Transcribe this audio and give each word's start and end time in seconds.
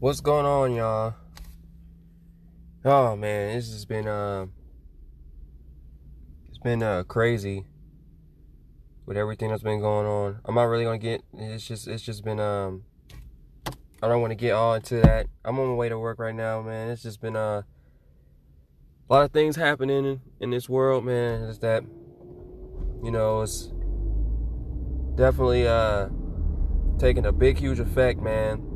What's 0.00 0.22
going 0.22 0.46
on, 0.46 0.74
y'all? 0.74 1.12
Oh 2.86 3.16
man, 3.16 3.54
this 3.54 3.70
has 3.70 3.84
been 3.84 4.08
uh 4.08 4.46
it's 6.48 6.56
been 6.56 6.82
uh 6.82 7.02
crazy 7.02 7.66
with 9.04 9.18
everything 9.18 9.50
that's 9.50 9.62
been 9.62 9.80
going 9.80 10.06
on. 10.06 10.40
I'm 10.46 10.54
not 10.54 10.62
really 10.62 10.84
gonna 10.84 10.96
get 10.96 11.22
it's 11.34 11.66
just 11.66 11.86
it's 11.86 12.02
just 12.02 12.24
been 12.24 12.40
um 12.40 12.84
I 14.02 14.08
don't 14.08 14.22
want 14.22 14.30
to 14.30 14.36
get 14.36 14.52
all 14.52 14.72
into 14.72 15.02
that. 15.02 15.26
I'm 15.44 15.58
on 15.58 15.68
my 15.68 15.74
way 15.74 15.90
to 15.90 15.98
work 15.98 16.18
right 16.18 16.34
now, 16.34 16.62
man. 16.62 16.88
It's 16.88 17.02
just 17.02 17.20
been 17.20 17.36
uh, 17.36 17.60
a 17.60 19.12
lot 19.12 19.24
of 19.24 19.32
things 19.32 19.56
happening 19.56 20.22
in, 20.40 20.48
this 20.48 20.66
world, 20.66 21.04
man. 21.04 21.42
Is 21.42 21.58
that 21.58 21.84
you 23.04 23.10
know 23.10 23.42
it's 23.42 23.70
definitely 25.14 25.68
uh 25.68 26.08
taking 26.98 27.26
a 27.26 27.32
big 27.32 27.58
huge 27.58 27.80
effect, 27.80 28.18
man 28.18 28.69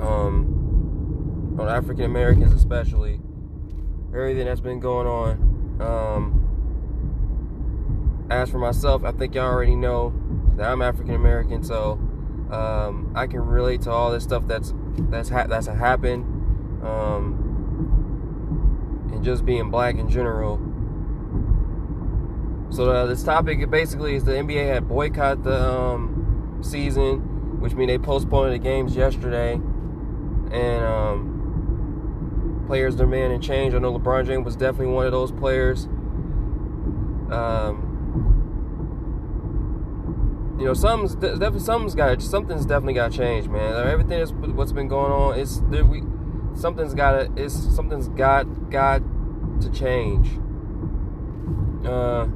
um, 0.00 1.56
on 1.58 1.68
African 1.68 2.04
Americans 2.04 2.52
especially. 2.52 3.20
Everything 4.08 4.46
that's 4.46 4.60
been 4.60 4.80
going 4.80 5.06
on. 5.06 5.80
Um, 5.80 6.44
as 8.30 8.50
for 8.50 8.58
myself, 8.58 9.04
I 9.04 9.12
think 9.12 9.34
y'all 9.34 9.46
already 9.46 9.76
know 9.76 10.12
that 10.56 10.70
I'm 10.70 10.82
African 10.82 11.14
American, 11.14 11.62
so 11.62 11.92
um, 12.50 13.12
I 13.14 13.26
can 13.26 13.40
relate 13.40 13.82
to 13.82 13.90
all 13.90 14.10
this 14.10 14.24
stuff 14.24 14.46
that's 14.46 14.74
that's 15.10 15.28
ha- 15.28 15.46
that's 15.46 15.66
happened, 15.66 16.24
um, 16.84 17.44
and 19.12 19.22
just 19.22 19.44
being 19.44 19.70
black 19.70 19.96
in 19.96 20.08
general. 20.08 20.58
So 22.70 22.90
uh, 22.90 23.06
this 23.06 23.22
topic 23.22 23.70
basically 23.70 24.14
is 24.14 24.24
the 24.24 24.32
NBA 24.32 24.66
had 24.72 24.88
boycotted 24.88 25.44
the 25.44 25.70
um, 25.70 26.58
season, 26.62 27.60
which 27.60 27.74
means 27.74 27.88
they 27.88 27.98
postponed 27.98 28.52
the 28.52 28.58
games 28.58 28.94
yesterday 28.94 29.60
and 30.52 30.84
um, 30.84 32.64
players 32.66 32.96
demanding 32.96 33.40
change. 33.40 33.74
I 33.74 33.78
know 33.78 33.98
LeBron 33.98 34.26
James 34.26 34.44
was 34.44 34.56
definitely 34.56 34.94
one 34.94 35.06
of 35.06 35.12
those 35.12 35.32
players. 35.32 35.86
Um, 37.30 37.88
you 40.58 40.64
know, 40.64 40.74
something's 40.74 41.14
definitely 41.14 41.60
something's 41.60 41.94
got 41.94 42.20
something's 42.20 42.66
definitely 42.66 42.94
got 42.94 43.12
to 43.12 43.16
change, 43.16 43.48
man. 43.48 43.74
Everything 43.86 44.18
that's 44.18 44.32
what's 44.32 44.72
been 44.72 44.88
going 44.88 45.12
on, 45.12 45.38
it's 45.38 45.60
we 45.60 46.02
something's 46.54 46.94
got 46.94 47.12
to 47.12 47.42
it's 47.42 47.54
something's 47.54 48.08
got 48.08 48.70
got 48.70 49.02
to 49.60 49.70
change. 49.70 50.28
Uh, 51.86 52.26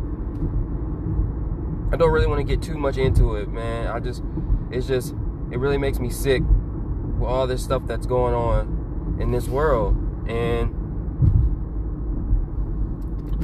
I 1.93 1.97
don't 1.97 2.11
really 2.11 2.27
want 2.27 2.39
to 2.39 2.45
get 2.45 2.63
too 2.63 2.79
much 2.79 2.97
into 2.97 3.35
it, 3.37 3.49
man. 3.49 3.89
I 3.89 3.99
just 3.99 4.23
it's 4.71 4.87
just 4.87 5.15
it 5.51 5.59
really 5.59 5.79
makes 5.79 5.99
me 5.99 6.09
sick 6.09 6.43
with 7.23 7.31
all 7.31 7.47
this 7.47 7.63
stuff 7.63 7.83
that's 7.87 8.07
going 8.07 8.35
on 8.35 9.17
in 9.21 9.31
this 9.31 9.49
world. 9.49 9.97
And 10.29 10.75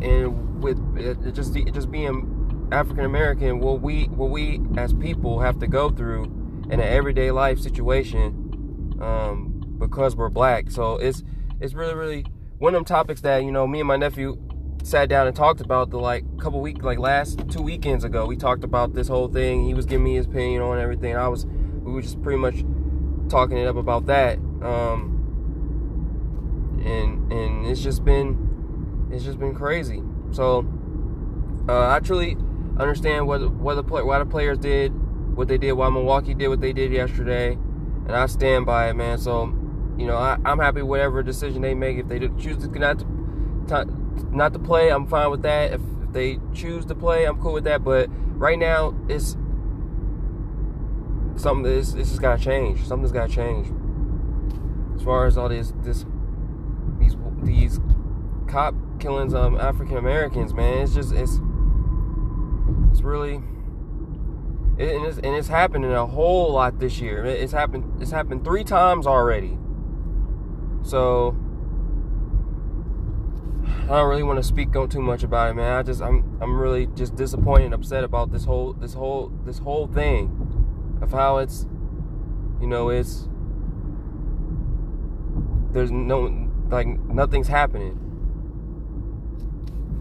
and 0.03 0.63
with 0.63 0.79
it 0.99 1.33
just 1.33 1.55
just 1.73 1.91
being 1.91 2.69
African 2.71 3.05
American 3.05 3.61
what 3.61 3.81
we 3.81 4.05
what 4.07 4.31
we 4.31 4.61
as 4.77 4.93
people 4.93 5.41
have 5.41 5.59
to 5.61 5.67
go 5.67 5.91
through 5.91 6.25
in 6.71 6.73
an 6.73 6.81
everyday 6.81 7.31
life 7.31 7.59
situation 7.59 8.97
um, 9.01 9.77
because 9.79 10.17
we're 10.17 10.29
black. 10.29 10.71
So 10.71 10.97
it's 10.97 11.23
it's 11.61 11.75
really 11.75 11.95
really 11.95 12.27
one 12.59 12.75
of 12.75 12.79
them 12.79 12.85
topics 12.85 13.21
that 13.23 13.45
you 13.45 13.53
know 13.53 13.67
me 13.67 13.81
and 13.81 13.89
my 13.89 13.97
nephew 13.97 14.37
sat 14.83 15.09
down 15.09 15.27
and 15.27 15.35
talked 15.35 15.61
about 15.61 15.91
the 15.91 15.99
like 15.99 16.25
couple 16.39 16.61
weeks 16.61 16.85
like 16.85 16.99
last 16.99 17.49
two 17.49 17.63
weekends 17.63 18.05
ago. 18.05 18.27
We 18.27 18.37
talked 18.37 18.65
about 18.65 18.95
this 18.95 19.09
whole 19.09 19.29
thing. 19.29 19.65
He 19.67 19.75
was 19.75 19.87
giving 19.87 20.05
me 20.05 20.15
his 20.17 20.27
opinion 20.27 20.63
on 20.63 20.79
everything. 20.79 21.17
I 21.17 21.29
was 21.29 21.47
we 21.47 21.93
were 21.93 22.03
just 22.03 22.21
pretty 22.23 22.39
much 22.39 22.65
talking 23.29 23.59
it 23.59 23.67
up 23.67 23.77
about 23.77 24.07
that. 24.07 24.39
Um, 24.63 25.19
and 26.85 27.33
and 27.33 27.67
it's 27.67 27.83
just 27.83 28.05
been 28.05 29.09
it's 29.13 29.25
just 29.25 29.39
been 29.39 29.55
crazy. 29.55 30.03
So 30.31 30.67
uh, 31.69 31.89
I 31.89 32.01
truly 32.01 32.37
understand 32.79 33.27
what 33.27 33.51
what 33.53 33.75
the 33.75 33.83
play, 33.83 34.03
why 34.03 34.19
the 34.19 34.27
players 34.27 34.59
did 34.59 34.93
what 35.35 35.49
they 35.49 35.59
did, 35.59 35.73
why 35.73 35.89
Milwaukee 35.89 36.35
did 36.35 36.49
what 36.49 36.61
they 36.61 36.73
did 36.73 36.93
yesterday, 36.93 37.53
and 37.53 38.13
I 38.13 38.27
stand 38.27 38.67
by 38.67 38.91
it, 38.91 38.95
man. 38.95 39.19
So 39.19 39.45
you 39.97 40.07
know 40.07 40.17
I, 40.17 40.39
am 40.45 40.59
happy 40.59 40.83
whatever 40.83 41.23
decision 41.23 41.63
they 41.63 41.75
make. 41.75 41.99
If 41.99 42.09
they 42.09 42.19
choose 42.19 42.59
to 42.59 42.79
not 42.79 42.99
to, 43.69 43.87
not 44.31 44.53
to 44.53 44.59
play, 44.59 44.91
I'm 44.91 45.07
fine 45.07 45.31
with 45.31 45.43
that. 45.43 45.73
If, 45.73 45.81
if 46.03 46.13
they 46.13 46.39
choose 46.55 46.85
to 46.87 46.95
play, 46.95 47.25
I'm 47.25 47.41
cool 47.41 47.53
with 47.53 47.65
that. 47.65 47.85
But 47.85 48.09
right 48.39 48.59
now 48.59 48.95
it's 49.09 49.37
something 51.39 51.63
this 51.63 51.93
this 51.93 52.11
has 52.11 52.19
got 52.19 52.39
to 52.39 52.45
change. 52.45 52.85
Something's 52.87 53.13
got 53.13 53.29
to 53.29 53.35
change. 53.35 53.69
As 54.97 55.03
far 55.03 55.27
as 55.27 55.39
all 55.39 55.49
these 55.49 55.73
this 55.83 56.05
these 56.99 57.17
these 57.43 57.81
cop 58.49 58.75
killings 58.99 59.35
um, 59.35 59.55
of 59.55 59.61
African 59.61 59.97
Americans, 59.97 60.53
man, 60.55 60.79
it's 60.79 60.95
just 60.95 61.13
it's 61.13 61.41
it's 62.91 63.03
really 63.03 63.43
it, 64.79 64.95
and, 64.95 65.07
it's, 65.07 65.19
and 65.19 65.35
it's 65.35 65.49
happening 65.49 65.93
a 65.93 66.07
whole 66.07 66.53
lot 66.53 66.79
this 66.79 67.01
year. 67.01 67.25
It's 67.25 67.53
happened 67.53 68.01
it's 68.03 68.11
happened 68.11 68.45
three 68.45 68.65
times 68.65 69.07
already. 69.07 69.59
So 70.83 71.37
I 73.85 73.97
don't 73.97 74.09
really 74.09 74.23
want 74.23 74.39
to 74.39 74.43
speak 74.43 74.75
on 74.77 74.89
too 74.89 75.01
much 75.01 75.23
about 75.23 75.51
it, 75.51 75.55
man. 75.55 75.73
I 75.73 75.83
just 75.83 76.03
I'm 76.03 76.39
I'm 76.41 76.59
really 76.59 76.87
just 76.89 77.17
disappointed 77.17 77.67
and 77.67 77.75
upset 77.75 78.05
about 78.05 78.31
this 78.33 78.45
whole 78.45 78.73
this 78.73 78.95
whole 78.95 79.33
this 79.45 79.59
whole 79.59 79.87
thing 79.87 80.48
of 81.01 81.13
how 81.13 81.39
it's, 81.39 81.67
you 82.61 82.67
know, 82.67 82.89
it's 82.89 83.29
there's 85.73 85.91
no 85.91 86.49
like 86.71 86.87
nothing's 86.87 87.49
happening. 87.49 87.99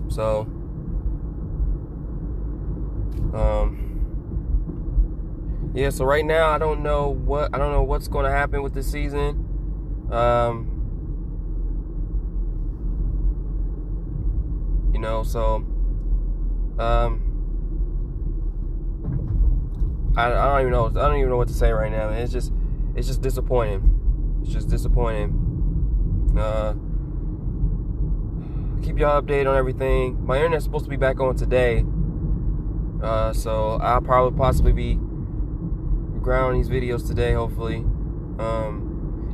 So, 0.09 0.41
um, 3.33 3.83
yeah. 5.75 5.89
So 5.89 6.05
right 6.05 6.25
now, 6.25 6.49
I 6.49 6.57
don't 6.57 6.81
know 6.81 7.09
what 7.09 7.53
I 7.53 7.57
don't 7.57 7.71
know 7.71 7.83
what's 7.83 8.07
going 8.07 8.25
to 8.25 8.31
happen 8.31 8.63
with 8.63 8.73
this 8.73 8.91
season. 8.91 9.43
Um, 10.11 10.73
you 14.93 14.99
know, 14.99 15.23
so, 15.23 15.65
um 16.79 17.26
I, 20.17 20.31
I 20.31 20.47
don't 20.47 20.61
even 20.61 20.72
know. 20.72 20.88
I 20.88 21.07
don't 21.07 21.17
even 21.17 21.29
know 21.29 21.38
what 21.38 21.47
to 21.47 21.53
say 21.53 21.72
right 21.72 21.91
now. 21.91 22.09
It's 22.09 22.33
just 22.33 22.51
it's 22.95 23.07
just 23.07 23.22
disappointing. 23.22 24.39
It's 24.41 24.51
just 24.51 24.67
disappointing. 24.67 26.33
Uh, 26.38 26.73
keep 28.83 28.97
y'all 28.97 29.22
updated 29.22 29.47
on 29.47 29.56
everything. 29.56 30.25
My 30.25 30.38
internet's 30.38 30.63
supposed 30.63 30.85
to 30.85 30.89
be 30.89 30.97
back 30.97 31.19
on 31.19 31.35
today, 31.35 31.85
uh, 33.03 33.31
so 33.31 33.77
I'll 33.81 34.01
probably 34.01 34.38
possibly 34.38 34.73
be 34.73 34.95
grounding 36.22 36.61
these 36.61 36.69
videos 36.69 37.06
today. 37.07 37.33
Hopefully, 37.33 37.77
um, 38.39 38.86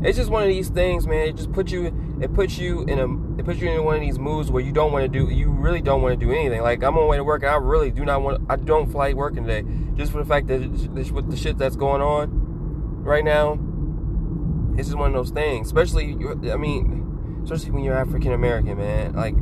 it's 0.04 0.18
just 0.18 0.30
one 0.30 0.44
of 0.44 0.50
these 0.50 0.70
things, 0.70 1.08
man. 1.08 1.28
It 1.28 1.36
just 1.36 1.52
puts 1.52 1.72
you 1.72 2.18
it 2.22 2.34
puts 2.34 2.58
you 2.58 2.84
in 2.84 3.00
a 3.00 3.40
it 3.40 3.46
puts 3.46 3.60
you 3.60 3.70
in 3.70 3.84
one 3.84 3.96
of 3.96 4.02
these 4.02 4.20
moods 4.20 4.52
where 4.52 4.62
you 4.62 4.72
don't 4.72 4.92
want 4.92 5.04
to 5.04 5.08
do 5.08 5.34
you 5.34 5.50
really 5.50 5.82
don't 5.82 6.02
want 6.02 6.20
to 6.20 6.26
do 6.26 6.32
anything. 6.32 6.62
Like 6.62 6.84
I'm 6.84 6.98
on 6.98 7.04
my 7.04 7.10
way 7.10 7.18
to 7.18 7.24
work, 7.24 7.44
I 7.44 7.56
really 7.56 7.92
do 7.92 8.04
not 8.04 8.22
want. 8.22 8.44
I 8.50 8.58
don't 8.58 8.88
feel 8.88 8.98
like 8.98 9.16
working 9.16 9.46
today 9.46 9.64
just 9.96 10.12
for 10.12 10.18
the 10.18 10.26
fact 10.26 10.48
that 10.48 10.60
with 10.62 11.30
the 11.30 11.38
shit 11.38 11.58
that's 11.58 11.76
going 11.76 12.02
on 12.02 12.30
right 13.04 13.24
now, 13.24 13.60
it's 14.78 14.90
just 14.90 14.98
one 14.98 15.10
of 15.10 15.14
those 15.16 15.32
things. 15.32 15.68
Especially, 15.68 16.16
I 16.52 16.58
mean, 16.58 17.42
especially 17.44 17.72
when 17.72 17.84
you're 17.84 17.98
African 17.98 18.34
American, 18.34 18.78
man. 18.78 19.14
Like, 19.14 19.36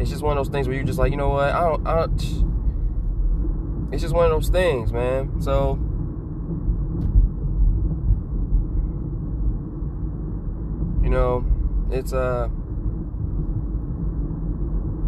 it's 0.00 0.10
just 0.10 0.22
one 0.22 0.36
of 0.36 0.44
those 0.44 0.52
things 0.52 0.66
where 0.66 0.76
you're 0.76 0.86
just 0.86 0.98
like, 0.98 1.10
you 1.10 1.16
know 1.16 1.28
what? 1.28 1.52
I 1.52 1.60
don't, 1.60 1.86
I 1.86 1.94
don't. 1.96 3.92
It's 3.92 4.02
just 4.02 4.14
one 4.14 4.24
of 4.24 4.30
those 4.30 4.48
things, 4.48 4.92
man. 4.92 5.40
So. 5.40 5.91
Know, 11.12 11.44
it's 11.90 12.12
uh 12.12 12.48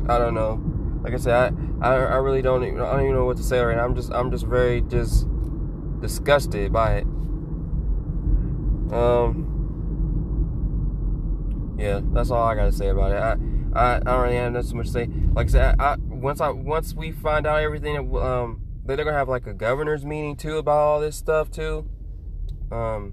I 0.09 0.19
don't 0.19 0.35
know 0.35 0.75
like 1.05 1.13
I 1.13 1.19
said, 1.19 1.55
I, 1.83 1.87
I, 1.87 1.95
I 1.97 2.17
really 2.17 2.41
don't 2.41 2.65
even, 2.65 2.81
I 2.81 2.93
don't 2.93 3.03
even 3.03 3.15
know 3.15 3.27
what 3.27 3.37
to 3.37 3.43
say 3.43 3.61
right 3.61 3.77
now. 3.77 3.85
I'm 3.85 3.95
just 3.95 4.11
I'm 4.11 4.31
just 4.31 4.47
very 4.47 4.81
just 4.81 5.29
disgusted 6.01 6.73
by 6.73 6.95
it. 6.97 7.05
Um. 8.91 9.51
Yeah, 11.79 12.01
that's 12.03 12.31
all 12.31 12.43
I 12.43 12.55
gotta 12.55 12.73
say 12.73 12.89
about 12.89 13.13
it. 13.13 13.17
I 13.17 13.37
I, 13.79 13.97
I 13.97 13.99
don't 14.01 14.23
really 14.23 14.37
have 14.37 14.55
that 14.55 14.73
much 14.73 14.87
to 14.87 14.93
say. 14.93 15.11
Like 15.35 15.49
I 15.49 15.51
said, 15.51 15.77
I, 15.79 15.85
I 15.85 15.97
once 15.99 16.41
I 16.41 16.49
once 16.49 16.95
we 16.95 17.13
find 17.13 17.47
out 17.47 17.61
everything, 17.61 17.99
um, 18.17 18.63
they're 18.87 18.97
gonna 18.97 19.13
have 19.13 19.29
like 19.29 19.47
a 19.47 19.53
governor's 19.53 20.07
meeting 20.07 20.37
too 20.37 20.57
about 20.57 20.79
all 20.79 21.01
this 21.01 21.17
stuff 21.17 21.51
too. 21.51 21.87
Um. 22.73 23.13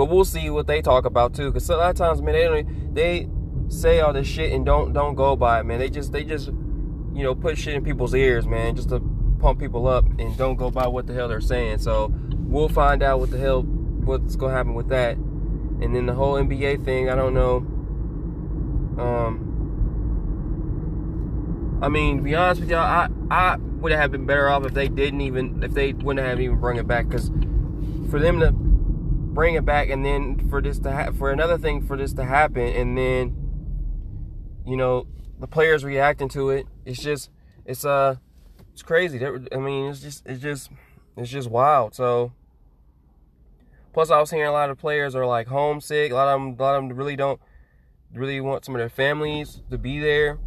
But 0.00 0.06
we'll 0.06 0.24
see 0.24 0.48
what 0.48 0.66
they 0.66 0.80
talk 0.80 1.04
about 1.04 1.34
too, 1.34 1.52
because 1.52 1.68
a 1.68 1.76
lot 1.76 1.90
of 1.90 1.96
times, 1.96 2.22
man, 2.22 2.32
they 2.32 2.44
don't 2.44 2.94
they 2.94 3.28
say 3.68 4.00
all 4.00 4.14
this 4.14 4.26
shit 4.26 4.50
and 4.50 4.64
don't 4.64 4.94
don't 4.94 5.14
go 5.14 5.36
by 5.36 5.60
it, 5.60 5.64
man. 5.64 5.78
They 5.78 5.90
just 5.90 6.10
they 6.10 6.24
just 6.24 6.46
you 6.46 7.22
know 7.22 7.34
put 7.34 7.58
shit 7.58 7.74
in 7.74 7.84
people's 7.84 8.14
ears, 8.14 8.46
man, 8.46 8.76
just 8.76 8.88
to 8.88 9.00
pump 9.40 9.60
people 9.60 9.86
up 9.86 10.06
and 10.18 10.34
don't 10.38 10.56
go 10.56 10.70
by 10.70 10.86
what 10.86 11.06
the 11.06 11.12
hell 11.12 11.28
they're 11.28 11.42
saying. 11.42 11.80
So 11.80 12.10
we'll 12.30 12.70
find 12.70 13.02
out 13.02 13.20
what 13.20 13.30
the 13.30 13.36
hell 13.36 13.60
what's 13.60 14.36
gonna 14.36 14.54
happen 14.54 14.72
with 14.72 14.88
that. 14.88 15.18
And 15.18 15.94
then 15.94 16.06
the 16.06 16.14
whole 16.14 16.36
NBA 16.36 16.82
thing, 16.82 17.10
I 17.10 17.14
don't 17.14 17.34
know. 17.34 17.56
Um, 18.98 19.48
I 21.82 21.90
mean, 21.90 22.16
to 22.16 22.22
be 22.22 22.34
honest 22.34 22.62
with 22.62 22.70
y'all, 22.70 22.80
I 22.80 23.10
I 23.30 23.56
would 23.56 23.92
have 23.92 24.12
been 24.12 24.24
better 24.24 24.48
off 24.48 24.64
if 24.64 24.72
they 24.72 24.88
didn't 24.88 25.20
even 25.20 25.62
if 25.62 25.72
they 25.72 25.92
wouldn't 25.92 26.26
have 26.26 26.40
even 26.40 26.58
bring 26.58 26.78
it 26.78 26.86
back 26.86 27.06
because 27.06 27.30
for 28.08 28.18
them 28.18 28.40
to 28.40 28.69
bring 29.34 29.54
it 29.54 29.64
back 29.64 29.88
and 29.88 30.04
then 30.04 30.48
for 30.48 30.60
this 30.60 30.78
to 30.80 30.92
ha- 30.92 31.12
for 31.12 31.30
another 31.30 31.56
thing 31.56 31.86
for 31.86 31.96
this 31.96 32.12
to 32.12 32.24
happen 32.24 32.62
and 32.62 32.98
then 32.98 33.36
you 34.66 34.76
know 34.76 35.06
the 35.38 35.46
players 35.46 35.84
reacting 35.84 36.28
to 36.28 36.50
it 36.50 36.66
it's 36.84 37.00
just 37.00 37.30
it's 37.64 37.84
uh 37.84 38.16
it's 38.72 38.82
crazy. 38.82 39.24
I 39.24 39.56
mean 39.58 39.90
it's 39.90 40.00
just 40.00 40.26
it's 40.26 40.40
just 40.40 40.70
it's 41.16 41.30
just 41.30 41.50
wild. 41.50 41.94
So 41.94 42.32
plus 43.92 44.10
i 44.10 44.18
was 44.20 44.30
hearing 44.30 44.48
a 44.48 44.52
lot 44.52 44.70
of 44.70 44.78
players 44.78 45.14
are 45.14 45.26
like 45.26 45.48
homesick. 45.48 46.12
A 46.12 46.14
lot 46.14 46.28
of 46.28 46.40
them 46.40 46.56
a 46.58 46.62
lot 46.62 46.76
of 46.76 46.88
them 46.88 46.96
really 46.96 47.16
don't 47.16 47.40
really 48.14 48.40
want 48.40 48.64
some 48.64 48.74
of 48.74 48.78
their 48.78 48.88
families 48.88 49.60
to 49.70 49.78
be 49.78 49.98
there. 50.00 50.38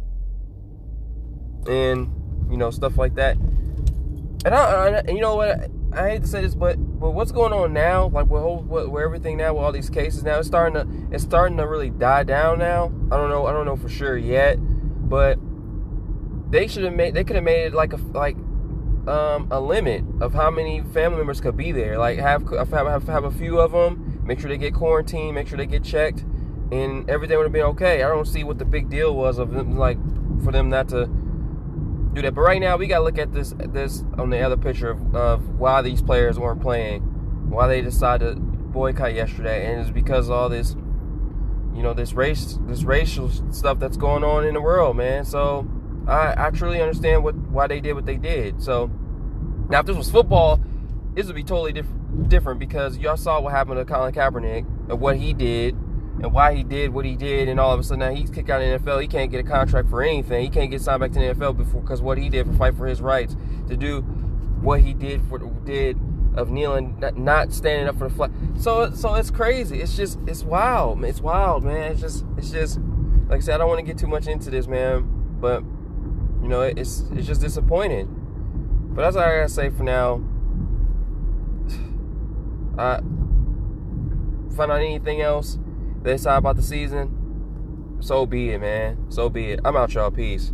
And 1.68 2.12
you 2.50 2.56
know 2.56 2.70
stuff 2.70 2.98
like 2.98 3.14
that. 3.14 3.36
And 3.36 4.48
I, 4.48 5.02
I 5.06 5.10
you 5.10 5.20
know 5.20 5.36
what? 5.36 5.70
I 5.92 6.10
hate 6.10 6.22
to 6.22 6.28
say 6.28 6.42
this, 6.42 6.54
but 6.54 6.76
but 7.04 7.10
what's 7.10 7.32
going 7.32 7.52
on 7.52 7.74
now? 7.74 8.06
Like 8.06 8.30
with 8.30 8.40
whole 8.40 8.62
with, 8.62 8.88
with 8.88 9.04
everything 9.04 9.36
now, 9.36 9.52
with 9.52 9.62
all 9.62 9.72
these 9.72 9.90
cases 9.90 10.22
now, 10.22 10.38
it's 10.38 10.48
starting 10.48 10.72
to 10.72 11.14
it's 11.14 11.22
starting 11.22 11.58
to 11.58 11.68
really 11.68 11.90
die 11.90 12.22
down 12.22 12.58
now. 12.58 12.86
I 13.12 13.18
don't 13.18 13.28
know. 13.28 13.44
I 13.44 13.52
don't 13.52 13.66
know 13.66 13.76
for 13.76 13.90
sure 13.90 14.16
yet, 14.16 14.56
but 14.56 15.38
they 16.50 16.66
should 16.66 16.82
have 16.84 16.94
made. 16.94 17.12
They 17.12 17.22
could 17.22 17.36
have 17.36 17.44
made 17.44 17.66
it 17.66 17.74
like 17.74 17.92
a 17.92 17.96
like 17.96 18.36
um, 19.06 19.48
a 19.50 19.60
limit 19.60 20.02
of 20.22 20.32
how 20.32 20.50
many 20.50 20.80
family 20.80 21.18
members 21.18 21.42
could 21.42 21.58
be 21.58 21.72
there. 21.72 21.98
Like 21.98 22.18
have 22.20 22.48
have 22.48 22.70
have, 22.70 23.06
have 23.06 23.24
a 23.24 23.30
few 23.30 23.60
of 23.60 23.72
them. 23.72 24.22
Make 24.24 24.40
sure 24.40 24.48
they 24.48 24.56
get 24.56 24.72
quarantined. 24.72 25.34
Make 25.34 25.46
sure 25.46 25.58
they 25.58 25.66
get 25.66 25.84
checked, 25.84 26.20
and 26.72 27.10
everything 27.10 27.36
would 27.36 27.44
have 27.44 27.52
been 27.52 27.64
okay. 27.64 28.02
I 28.02 28.08
don't 28.08 28.26
see 28.26 28.44
what 28.44 28.56
the 28.56 28.64
big 28.64 28.88
deal 28.88 29.14
was 29.14 29.36
of 29.36 29.50
them 29.50 29.76
like 29.76 29.98
for 30.42 30.52
them 30.52 30.70
not 30.70 30.88
to 30.88 31.10
do 32.14 32.22
that. 32.22 32.34
But 32.34 32.40
right 32.42 32.60
now, 32.60 32.76
we 32.76 32.86
got 32.86 32.98
to 32.98 33.04
look 33.04 33.18
at 33.18 33.32
this 33.32 33.54
this 33.58 34.04
on 34.16 34.30
the 34.30 34.40
other 34.40 34.56
picture 34.56 34.90
of, 34.90 35.14
of 35.14 35.58
why 35.58 35.82
these 35.82 36.00
players 36.00 36.38
weren't 36.38 36.60
playing, 36.60 37.02
why 37.50 37.66
they 37.66 37.80
decided 37.80 38.36
to 38.36 38.40
boycott 38.40 39.14
yesterday, 39.14 39.70
and 39.70 39.80
it's 39.80 39.90
because 39.90 40.30
all 40.30 40.48
this, 40.48 40.74
you 41.74 41.82
know, 41.82 41.94
this 41.94 42.12
race, 42.12 42.58
this 42.66 42.84
racial 42.84 43.30
stuff 43.52 43.78
that's 43.78 43.96
going 43.96 44.24
on 44.24 44.44
in 44.46 44.54
the 44.54 44.60
world, 44.60 44.96
man. 44.96 45.24
So 45.24 45.68
I, 46.06 46.46
I 46.46 46.50
truly 46.50 46.80
understand 46.80 47.24
what 47.24 47.34
why 47.34 47.66
they 47.66 47.80
did 47.80 47.94
what 47.94 48.06
they 48.06 48.16
did. 48.16 48.62
So 48.62 48.90
now, 49.68 49.80
if 49.80 49.86
this 49.86 49.96
was 49.96 50.10
football, 50.10 50.60
this 51.14 51.26
would 51.26 51.36
be 51.36 51.44
totally 51.44 51.72
different, 51.72 52.28
different 52.28 52.60
because 52.60 52.98
y'all 52.98 53.16
saw 53.16 53.40
what 53.40 53.52
happened 53.52 53.78
to 53.78 53.84
Colin 53.84 54.12
Kaepernick 54.12 54.66
and 54.88 55.00
what 55.00 55.16
he 55.16 55.32
did 55.32 55.76
and 56.22 56.32
why 56.32 56.54
he 56.54 56.62
did 56.62 56.92
what 56.92 57.04
he 57.04 57.16
did, 57.16 57.48
and 57.48 57.58
all 57.58 57.72
of 57.72 57.80
a 57.80 57.82
sudden 57.82 58.00
now 58.00 58.14
he's 58.14 58.30
kicked 58.30 58.50
out 58.50 58.62
of 58.62 58.84
the 58.84 58.90
NFL. 58.90 59.02
He 59.02 59.08
can't 59.08 59.30
get 59.30 59.40
a 59.40 59.48
contract 59.48 59.88
for 59.88 60.02
anything. 60.02 60.42
He 60.42 60.50
can't 60.50 60.70
get 60.70 60.80
signed 60.80 61.00
back 61.00 61.12
to 61.12 61.18
the 61.18 61.34
NFL 61.34 61.56
before 61.56 61.80
because 61.80 62.00
what 62.00 62.18
he 62.18 62.28
did 62.28 62.46
for 62.46 62.52
fight 62.54 62.76
for 62.76 62.86
his 62.86 63.00
rights 63.00 63.36
to 63.68 63.76
do 63.76 64.02
what 64.60 64.80
he 64.80 64.94
did 64.94 65.22
for 65.28 65.38
did 65.38 65.98
of 66.36 66.50
kneeling, 66.50 67.00
not 67.16 67.52
standing 67.52 67.86
up 67.88 67.96
for 67.98 68.08
the 68.08 68.14
flag. 68.14 68.32
So 68.58 68.90
so 68.92 69.14
it's 69.14 69.30
crazy. 69.30 69.80
It's 69.80 69.96
just 69.96 70.18
it's 70.26 70.42
wild. 70.42 71.04
It's 71.04 71.20
wild, 71.20 71.64
man. 71.64 71.92
It's 71.92 72.00
just 72.00 72.24
it's 72.36 72.50
just 72.50 72.80
like 73.28 73.38
I 73.38 73.40
said. 73.40 73.54
I 73.56 73.58
don't 73.58 73.68
want 73.68 73.80
to 73.80 73.86
get 73.86 73.98
too 73.98 74.06
much 74.06 74.26
into 74.26 74.50
this, 74.50 74.66
man. 74.66 75.04
But 75.40 75.62
you 76.42 76.48
know, 76.48 76.62
it's 76.62 77.04
it's 77.12 77.26
just 77.26 77.40
disappointing. 77.40 78.08
But 78.94 79.02
that's 79.02 79.16
all 79.16 79.22
I 79.22 79.36
gotta 79.36 79.48
say 79.48 79.70
for 79.70 79.82
now. 79.82 80.22
I 82.78 83.00
find 84.56 84.70
out 84.70 84.80
anything 84.80 85.20
else 85.20 85.58
they 86.04 86.16
side 86.18 86.38
about 86.38 86.56
the 86.56 86.62
season, 86.62 87.96
so 88.00 88.26
be 88.26 88.50
it, 88.50 88.60
man. 88.60 89.10
So 89.10 89.28
be 89.28 89.52
it. 89.52 89.60
I'm 89.64 89.76
out, 89.76 89.92
y'all. 89.94 90.10
Peace. 90.10 90.52